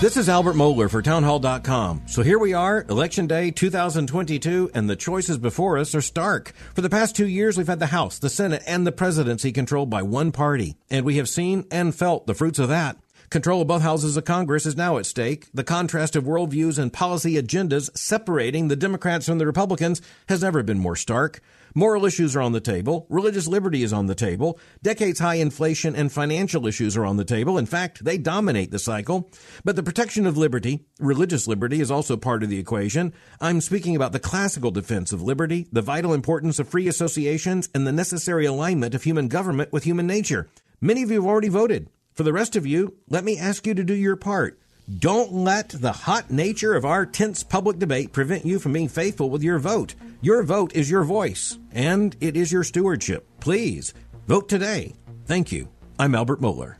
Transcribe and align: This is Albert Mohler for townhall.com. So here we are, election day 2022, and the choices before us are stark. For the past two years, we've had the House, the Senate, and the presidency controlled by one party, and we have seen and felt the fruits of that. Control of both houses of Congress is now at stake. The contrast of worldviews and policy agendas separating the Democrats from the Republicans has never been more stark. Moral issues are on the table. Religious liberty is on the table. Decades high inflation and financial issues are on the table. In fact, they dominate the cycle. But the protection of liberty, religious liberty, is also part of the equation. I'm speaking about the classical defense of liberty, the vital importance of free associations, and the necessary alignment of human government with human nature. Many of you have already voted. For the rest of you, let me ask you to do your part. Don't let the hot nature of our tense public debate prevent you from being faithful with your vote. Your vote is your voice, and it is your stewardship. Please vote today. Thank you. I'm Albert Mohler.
This 0.00 0.16
is 0.16 0.30
Albert 0.30 0.54
Mohler 0.54 0.90
for 0.90 1.02
townhall.com. 1.02 2.04
So 2.06 2.22
here 2.22 2.38
we 2.38 2.54
are, 2.54 2.86
election 2.88 3.26
day 3.26 3.50
2022, 3.50 4.70
and 4.72 4.88
the 4.88 4.96
choices 4.96 5.36
before 5.36 5.76
us 5.76 5.94
are 5.94 6.00
stark. 6.00 6.54
For 6.74 6.80
the 6.80 6.88
past 6.88 7.14
two 7.14 7.28
years, 7.28 7.58
we've 7.58 7.66
had 7.66 7.80
the 7.80 7.86
House, 7.88 8.18
the 8.18 8.30
Senate, 8.30 8.62
and 8.66 8.86
the 8.86 8.92
presidency 8.92 9.52
controlled 9.52 9.90
by 9.90 10.00
one 10.00 10.32
party, 10.32 10.78
and 10.88 11.04
we 11.04 11.18
have 11.18 11.28
seen 11.28 11.66
and 11.70 11.94
felt 11.94 12.26
the 12.26 12.32
fruits 12.32 12.58
of 12.58 12.70
that. 12.70 12.96
Control 13.30 13.62
of 13.62 13.68
both 13.68 13.82
houses 13.82 14.16
of 14.16 14.24
Congress 14.24 14.66
is 14.66 14.76
now 14.76 14.98
at 14.98 15.06
stake. 15.06 15.46
The 15.54 15.62
contrast 15.62 16.16
of 16.16 16.24
worldviews 16.24 16.80
and 16.80 16.92
policy 16.92 17.40
agendas 17.40 17.96
separating 17.96 18.66
the 18.66 18.74
Democrats 18.74 19.26
from 19.26 19.38
the 19.38 19.46
Republicans 19.46 20.02
has 20.28 20.42
never 20.42 20.64
been 20.64 20.80
more 20.80 20.96
stark. 20.96 21.40
Moral 21.72 22.04
issues 22.06 22.34
are 22.34 22.40
on 22.40 22.50
the 22.50 22.60
table. 22.60 23.06
Religious 23.08 23.46
liberty 23.46 23.84
is 23.84 23.92
on 23.92 24.06
the 24.06 24.16
table. 24.16 24.58
Decades 24.82 25.20
high 25.20 25.36
inflation 25.36 25.94
and 25.94 26.10
financial 26.10 26.66
issues 26.66 26.96
are 26.96 27.06
on 27.06 27.18
the 27.18 27.24
table. 27.24 27.56
In 27.56 27.66
fact, 27.66 28.04
they 28.04 28.18
dominate 28.18 28.72
the 28.72 28.80
cycle. 28.80 29.30
But 29.64 29.76
the 29.76 29.84
protection 29.84 30.26
of 30.26 30.36
liberty, 30.36 30.86
religious 30.98 31.46
liberty, 31.46 31.80
is 31.80 31.92
also 31.92 32.16
part 32.16 32.42
of 32.42 32.48
the 32.48 32.58
equation. 32.58 33.12
I'm 33.40 33.60
speaking 33.60 33.94
about 33.94 34.10
the 34.10 34.18
classical 34.18 34.72
defense 34.72 35.12
of 35.12 35.22
liberty, 35.22 35.68
the 35.70 35.82
vital 35.82 36.14
importance 36.14 36.58
of 36.58 36.68
free 36.68 36.88
associations, 36.88 37.68
and 37.76 37.86
the 37.86 37.92
necessary 37.92 38.44
alignment 38.44 38.92
of 38.92 39.04
human 39.04 39.28
government 39.28 39.72
with 39.72 39.84
human 39.84 40.08
nature. 40.08 40.48
Many 40.80 41.04
of 41.04 41.12
you 41.12 41.20
have 41.22 41.30
already 41.30 41.48
voted. 41.48 41.88
For 42.12 42.22
the 42.22 42.32
rest 42.32 42.56
of 42.56 42.66
you, 42.66 42.96
let 43.08 43.24
me 43.24 43.38
ask 43.38 43.66
you 43.66 43.74
to 43.74 43.84
do 43.84 43.94
your 43.94 44.16
part. 44.16 44.58
Don't 44.98 45.32
let 45.32 45.68
the 45.68 45.92
hot 45.92 46.30
nature 46.30 46.74
of 46.74 46.84
our 46.84 47.06
tense 47.06 47.44
public 47.44 47.78
debate 47.78 48.12
prevent 48.12 48.44
you 48.44 48.58
from 48.58 48.72
being 48.72 48.88
faithful 48.88 49.30
with 49.30 49.42
your 49.42 49.58
vote. 49.58 49.94
Your 50.20 50.42
vote 50.42 50.74
is 50.74 50.90
your 50.90 51.04
voice, 51.04 51.58
and 51.70 52.16
it 52.20 52.36
is 52.36 52.50
your 52.50 52.64
stewardship. 52.64 53.26
Please 53.38 53.94
vote 54.26 54.48
today. 54.48 54.94
Thank 55.26 55.52
you. 55.52 55.68
I'm 55.98 56.14
Albert 56.14 56.40
Mohler. 56.40 56.79